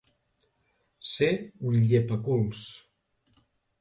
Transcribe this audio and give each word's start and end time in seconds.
Ser 1.09 1.29
un 1.73 1.77
llepaculs. 1.91 2.67